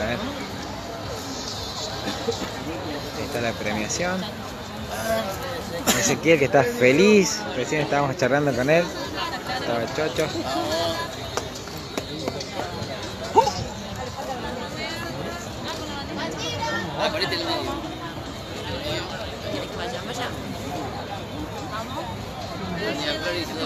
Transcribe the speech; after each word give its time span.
A 0.00 0.06
ver. 0.06 0.18
Ahí 3.16 3.24
está 3.24 3.40
la 3.40 3.52
premiación. 3.52 4.24
Ezequiel 5.98 6.38
que 6.38 6.46
está 6.46 6.64
feliz. 6.64 7.40
Recién 7.56 7.82
estábamos 7.82 8.16
charlando 8.16 8.54
con 8.54 8.70
él. 8.70 8.84
Estaba 9.60 9.86
chocho. 9.94 10.28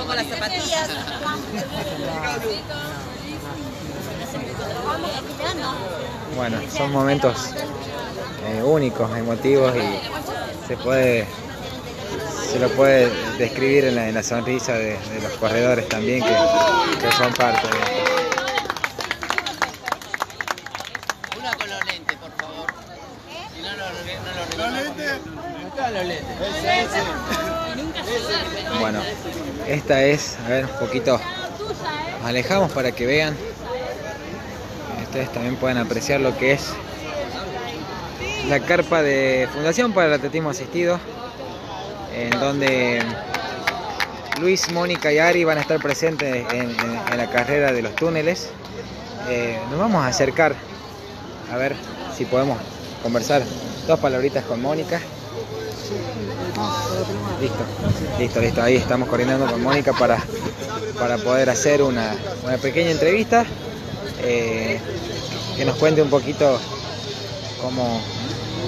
Con 0.06 0.16
las 0.16 0.26
zapatillas. 0.26 0.88
Bueno, 6.36 6.58
son 6.70 6.92
momentos 6.92 7.36
eh, 8.46 8.62
únicos, 8.62 9.16
emotivos 9.16 9.74
y 9.76 10.00
se 10.68 10.76
puede 10.76 11.26
se 12.50 12.58
lo 12.60 12.68
puede 12.70 13.10
describir 13.38 13.86
en 13.86 13.96
la, 13.96 14.08
en 14.08 14.14
la 14.14 14.22
sonrisa 14.22 14.72
de, 14.74 14.96
de 14.98 15.20
los 15.22 15.32
corredores 15.32 15.88
también 15.88 16.22
que, 16.22 16.28
que 17.00 17.12
son 17.12 17.32
parte 17.34 17.66
de 17.66 17.76
esto. 17.76 18.12
Una 21.38 21.50
con 21.56 21.68
los 21.68 21.84
lentes, 21.86 22.16
por 22.16 22.30
favor. 22.36 22.66
Si 23.54 23.62
no, 23.62 23.70
no, 23.76 23.76
no, 23.76 24.70
no 24.70 24.70
lo 24.70 24.82
lentes? 24.84 25.12
Acá 25.72 25.90
los 25.90 26.04
lentes. 26.04 27.55
Bueno, 28.80 29.00
esta 29.66 30.02
es, 30.02 30.36
a 30.44 30.48
ver, 30.48 30.64
un 30.66 30.78
poquito 30.86 31.20
alejamos 32.24 32.72
para 32.72 32.92
que 32.92 33.06
vean. 33.06 33.36
Ustedes 35.02 35.32
también 35.32 35.56
pueden 35.56 35.78
apreciar 35.78 36.20
lo 36.20 36.36
que 36.36 36.52
es 36.52 36.68
la 38.48 38.60
carpa 38.60 39.02
de 39.02 39.48
Fundación 39.52 39.92
para 39.92 40.06
el 40.08 40.12
Atletismo 40.14 40.50
Asistido, 40.50 40.98
en 42.14 42.30
donde 42.38 43.02
Luis, 44.40 44.70
Mónica 44.72 45.12
y 45.12 45.18
Ari 45.18 45.44
van 45.44 45.58
a 45.58 45.62
estar 45.62 45.80
presentes 45.80 46.44
en, 46.52 46.70
en- 46.70 46.76
en 47.10 47.16
la 47.16 47.30
carrera 47.30 47.72
de 47.72 47.82
los 47.82 47.94
túneles. 47.96 48.50
Eh, 49.28 49.58
nos 49.70 49.78
vamos 49.80 50.04
a 50.04 50.08
acercar 50.08 50.54
a 51.52 51.56
ver 51.56 51.74
si 52.16 52.24
podemos 52.26 52.58
conversar 53.02 53.42
dos 53.86 53.98
palabritas 53.98 54.44
con 54.44 54.60
Mónica. 54.62 55.00
Listo, 57.40 57.64
listo, 58.18 58.40
listo. 58.40 58.62
Ahí 58.62 58.76
estamos 58.76 59.08
coordinando 59.08 59.46
con 59.46 59.62
Mónica 59.62 59.92
para, 59.92 60.18
para 60.98 61.18
poder 61.18 61.50
hacer 61.50 61.82
una, 61.82 62.16
una 62.44 62.56
pequeña 62.56 62.90
entrevista 62.90 63.44
eh, 64.22 64.80
que 65.56 65.64
nos 65.66 65.76
cuente 65.76 66.00
un 66.00 66.08
poquito 66.08 66.58
cómo, 67.60 68.00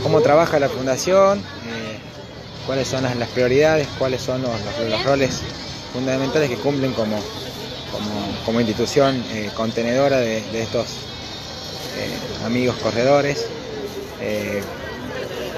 cómo 0.03 0.21
trabaja 0.21 0.59
la 0.59 0.69
fundación, 0.69 1.38
eh, 1.38 1.98
cuáles 2.66 2.88
son 2.88 3.03
las, 3.04 3.16
las 3.16 3.28
prioridades, 3.31 3.88
cuáles 3.98 4.21
son 4.21 4.43
los, 4.43 4.50
los- 4.91 5.04
roles 5.04 5.41
fundamentales 5.94 6.50
que 6.50 6.56
cumplen 6.56 6.93
como, 6.93 7.16
como, 7.16 8.43
como 8.44 8.60
institución 8.60 9.25
eh, 9.31 9.50
contenedora 9.54 10.19
de, 10.19 10.38
estos 10.62 10.87
amigos 12.44 12.77
corredores. 12.82 13.47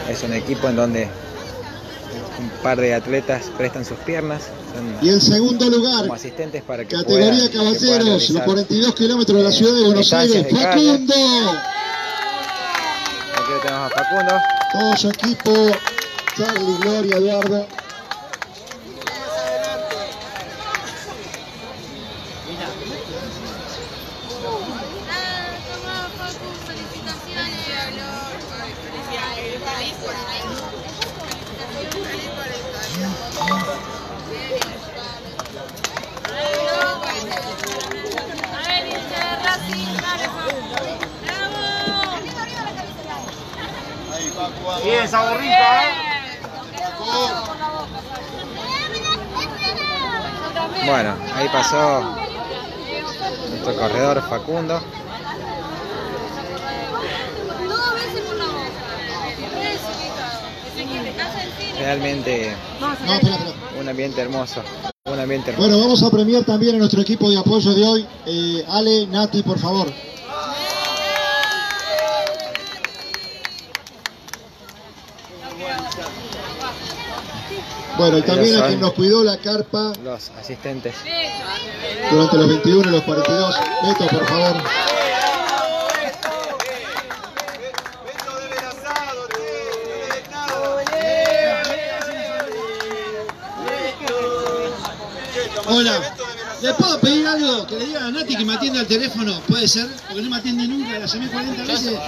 Es 0.09 0.23
un 0.23 0.33
equipo 0.33 0.69
en 0.69 0.77
donde 0.77 1.09
un 2.39 2.49
par 2.63 2.81
de 2.81 2.95
atletas 2.95 3.51
prestan 3.57 3.85
sus 3.85 3.99
piernas, 3.99 4.43
Y 5.03 5.09
en 5.11 5.21
segundo 5.21 5.69
lugar, 5.69 6.03
como 6.03 6.15
asistentes 6.15 6.63
para 6.63 6.85
que 6.85 6.97
categoría 6.97 7.27
puedan- 7.31 7.41
que 7.51 7.59
puedan 7.59 7.75
caballeros, 7.75 7.99
los 8.07 8.07
realizar 8.29 8.45
42 8.45 8.95
kilómetros 8.95 9.39
de 9.39 9.45
la 9.45 9.53
ciudad 9.53 9.75
de 9.75 9.85
Buenos 9.85 10.13
Aires. 10.13 10.45
de. 10.45 10.51
Facundo, 10.51 11.15
Aquí 13.35 13.53
lo 13.53 13.61
tenemos 13.61 13.87
a 13.87 13.91
Facundo. 13.91 14.33
todo 14.73 14.97
su 14.97 15.09
equipo, 15.09 15.53
Charlie, 16.37 16.77
Gloria, 16.81 17.17
Eduardo. 17.17 17.67
Bien, 44.85 45.05
esa 45.05 45.29
gorrita, 45.31 45.85
¿eh? 45.85 46.11
Bueno, 50.87 51.15
ahí 51.37 51.49
pasó 51.49 52.17
nuestro 53.51 53.77
corredor 53.77 54.23
Facundo. 54.29 54.81
Realmente 61.79 62.55
un 63.79 63.89
ambiente 63.89 64.21
hermoso. 64.21 64.63
Un 65.05 65.19
ambiente 65.19 65.51
hermoso. 65.51 65.69
Bueno, 65.69 65.81
vamos 65.83 66.03
a 66.03 66.11
premiar 66.11 66.45
también 66.45 66.77
a 66.77 66.79
nuestro 66.79 67.03
equipo 67.03 67.31
de 67.31 67.39
apoyo 67.39 67.75
de 67.75 67.85
hoy. 67.85 68.07
Eh, 68.27 68.65
Ale, 68.69 69.07
Nati, 69.07 69.43
por 69.43 69.59
favor. 69.59 69.93
Bueno, 77.99 78.19
y 78.19 78.23
también 78.23 78.57
a 78.63 78.67
quien 78.67 78.81
nos 78.81 78.93
cuidó 78.93 79.23
la 79.25 79.37
carpa 79.39 79.93
Los 80.03 80.31
asistentes. 80.39 80.95
durante 82.11 82.37
los 82.37 82.49
21 82.49 82.89
y 82.89 82.93
los 82.93 83.03
42. 83.03 83.57
Beto, 83.83 84.07
por 84.07 84.27
favor. 84.27 84.57
Hola, 95.67 96.15
¿le 96.63 96.75
puedo 96.75 97.01
pedir 97.01 97.27
algo? 97.27 97.67
Que 97.67 97.77
le 97.77 97.87
diga 97.87 98.07
a 98.07 98.11
Nati 98.11 98.37
que 98.37 98.45
me 98.45 98.55
atienda 98.55 98.81
al 98.81 98.87
teléfono, 98.87 99.41
¿puede 99.49 99.67
ser? 99.69 99.87
Porque 100.09 100.23
no 100.23 100.31
me 100.31 100.37
atiende 100.37 100.67
nunca, 100.67 100.99
la 100.99 101.07
llamé 101.07 101.29
40 101.29 101.63
veces. 101.63 101.99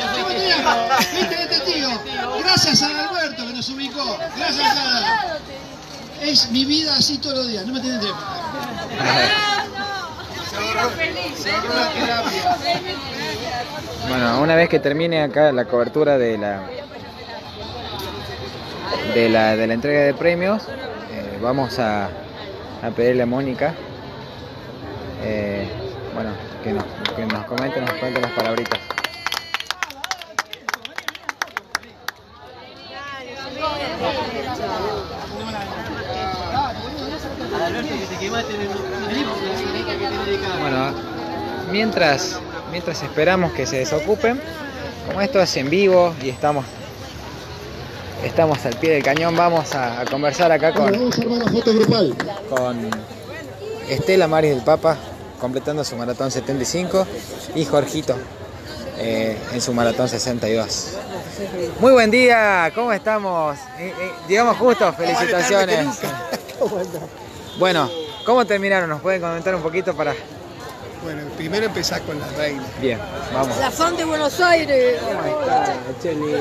Viste 1.13 1.37
de 1.37 1.47
testigo. 1.47 1.91
Gracias 2.43 2.83
a 2.83 3.09
Alberto 3.09 3.47
que 3.47 3.53
nos 3.53 3.69
ubicó. 3.69 4.19
Gracias 4.37 4.77
a... 4.77 5.39
Es 6.23 6.51
mi 6.51 6.65
vida 6.65 6.95
así 6.97 7.19
todos 7.19 7.39
los 7.39 7.49
días, 7.49 7.67
no 7.67 7.73
me 7.73 7.79
atiende 7.81 7.97
el 7.97 8.13
teléfono. 8.13 8.43
Bueno, 14.09 14.41
una 14.41 14.55
vez 14.55 14.69
que 14.69 14.79
termine 14.79 15.23
acá 15.23 15.53
la 15.53 15.65
cobertura 15.65 16.19
de 16.19 16.39
la 16.39 16.63
de 19.15 19.29
la, 19.29 19.57
de 19.57 19.67
la 19.67 19.75
entrega 19.75 20.01
de 20.01 20.15
premios, 20.15 20.63
eh, 21.11 21.39
vamos 21.43 21.79
a, 21.79 22.07
a 22.07 22.91
pedirle 22.97 23.25
a 23.25 23.27
Mónica, 23.27 23.75
eh, 25.25 25.69
bueno, 26.15 26.31
que 26.63 26.73
nos, 26.73 26.85
que 27.17 27.27
nos 27.27 27.45
comente, 27.47 27.81
nos 27.81 27.93
cuente 27.95 28.21
las 28.21 28.33
palabritas. 28.33 28.79
Bueno, 40.61 40.95
mientras, 41.71 42.39
mientras 42.71 43.03
esperamos 43.03 43.53
que 43.53 43.67
se 43.67 43.79
desocupen, 43.79 44.41
como 45.07 45.21
esto 45.21 45.41
es 45.41 45.57
en 45.57 45.71
vivo 45.71 46.15
y 46.23 46.29
estamos, 46.31 46.65
estamos 48.25 48.65
al 48.67 48.77
pie 48.77 48.93
del 48.95 49.03
cañón, 49.03 49.37
vamos 49.37 49.75
a, 49.75 50.01
a 50.01 50.05
conversar 50.05 50.53
acá 50.53 50.73
con, 50.73 50.93
con 52.49 52.91
Estela 53.89 54.29
Maris 54.29 54.55
del 54.55 54.65
Papa 54.65 54.97
completando 55.43 55.83
su 55.83 55.97
maratón 55.97 56.31
75 56.31 57.05
y 57.57 57.65
Jorgito 57.65 58.15
eh, 58.97 59.37
en 59.53 59.61
su 59.61 59.75
maratón 59.75 60.09
62. 60.09 60.93
Muy 61.81 61.93
buen 61.93 62.13
día, 62.13 62.71
¿cómo 62.73 62.93
estamos? 62.93 63.59
Eh, 63.77 63.93
eh, 64.01 64.13
llegamos 64.29 64.57
justo, 64.57 64.91
felicitaciones. 64.93 65.99
Bueno, 67.59 67.91
¿cómo 68.25 68.47
terminaron? 68.47 68.89
¿Nos 68.89 69.01
pueden 69.03 69.21
comentar 69.21 69.55
un 69.55 69.63
poquito 69.63 69.95
para...? 69.95 70.15
Bueno, 71.03 71.23
primero 71.37 71.67
empezar 71.67 72.01
con 72.03 72.19
la 72.19 72.29
reina. 72.29 72.63
Bien, 72.81 72.99
vamos. 73.35 73.57
La 73.59 73.71
fan 73.71 73.97
de 73.97 74.05
Buenos 74.05 74.39
Aires. 74.41 75.01
¿Cómo 75.03 75.41
está, 75.41 75.75
Cheli? 76.01 76.33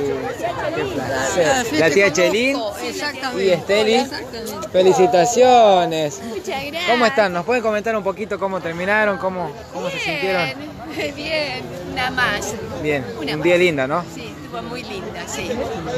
Qué 0.75 0.83
placer. 0.93 1.79
La 1.79 1.89
tía 1.89 2.13
Chelín 2.13 2.57
Exactamente. 2.83 3.45
y 3.45 3.49
Esteli. 3.49 3.93
Exactamente. 3.95 4.67
Felicitaciones. 4.71 6.21
Muchas 6.23 6.45
gracias. 6.63 6.83
¿Cómo 6.89 7.05
están? 7.07 7.33
¿Nos 7.33 7.45
pueden 7.45 7.63
comentar 7.63 7.95
un 7.95 8.03
poquito 8.03 8.37
cómo 8.37 8.59
terminaron? 8.61 9.17
¿Cómo, 9.17 9.51
cómo 9.73 9.89
se 9.89 9.99
sintieron? 9.99 10.49
Bien, 11.15 11.63
nada 11.95 12.11
más. 12.11 12.53
Bien, 12.83 13.03
Una 13.19 13.31
un 13.33 13.39
más. 13.39 13.43
día 13.43 13.57
lindo, 13.57 13.87
¿no? 13.87 14.03
Sí, 14.13 14.33
estuvo 14.43 14.61
muy 14.63 14.83
linda, 14.83 15.23
sí. 15.27 15.49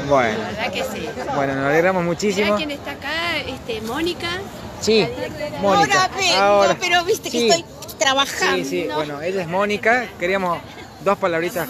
Bueno, 0.08 0.38
La 0.38 0.46
verdad 0.48 0.72
que 0.72 0.84
sí. 0.84 1.08
bueno, 1.34 1.54
nos 1.56 1.66
alegramos 1.66 2.02
Mirá 2.02 2.12
muchísimo. 2.14 2.56
quién 2.56 2.70
está 2.70 2.92
acá, 2.92 3.36
este, 3.46 3.80
Mónica. 3.82 4.28
Sí, 4.80 5.06
Mónica. 5.60 6.02
Ahora 6.04 6.10
vengo, 6.16 6.36
Ahora. 6.42 6.76
pero 6.78 7.04
viste 7.04 7.30
que 7.30 7.38
Sí. 7.38 7.48
estoy 7.48 7.64
trabajando. 8.04 8.56
Sí, 8.56 8.64
sí, 8.64 8.88
bueno, 8.94 9.20
ella 9.22 9.42
es 9.42 9.48
Mónica. 9.48 10.06
Queríamos 10.18 10.58
dos 11.00 11.18
palabritas 11.18 11.68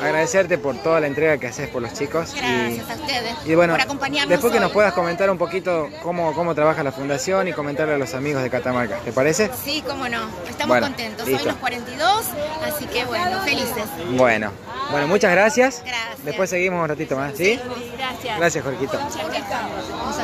agradecerte 0.00 0.56
por 0.56 0.76
toda 0.76 1.00
la 1.00 1.08
entrega 1.08 1.36
que 1.38 1.48
haces 1.48 1.68
por 1.68 1.82
los 1.82 1.92
chicos. 1.94 2.32
y- 2.34 2.38
Gracias 2.38 2.90
a 2.90 2.94
ustedes 2.94 3.34
Y 3.44 3.54
bueno, 3.56 3.72
por 3.74 3.80
acompañarnos 3.80 4.28
después 4.30 4.52
que 4.52 4.60
nos 4.60 4.70
puedas 4.70 4.92
comentar 4.92 5.28
un 5.30 5.38
poquito 5.38 5.88
cómo, 6.02 6.32
cómo 6.32 6.54
trabaja 6.54 6.82
la 6.84 6.92
fundación 6.92 7.48
y 7.48 7.52
comentarle 7.52 7.94
a 7.94 7.98
los 7.98 8.14
amigos 8.14 8.42
de 8.42 8.50
Catamarca, 8.50 8.98
¿te 9.00 9.10
parece? 9.12 9.50
Sí, 9.64 9.82
cómo 9.86 10.08
no. 10.08 10.28
Estamos 10.48 10.68
Bueno, 10.68 10.86
contentos. 10.86 11.26
listo. 11.26 11.42
Hoy 11.42 11.48
los 11.48 11.56
42, 11.56 12.24
así 12.66 12.86
que 12.86 13.04
bueno, 13.06 13.40
felices. 13.42 13.84
Bueno, 14.12 14.52
bueno, 14.92 15.08
muchas 15.08 15.32
gracias. 15.32 15.82
Gracias. 15.84 16.24
Después 16.24 16.48
seguimos 16.50 16.80
un 16.82 16.88
ratito 16.88 17.16
más, 17.16 17.32
¿sí? 17.36 17.58
Gracias. 17.96 18.38
Gracias. 18.38 18.64
Muchas 18.64 19.26
gracias. 19.26 20.18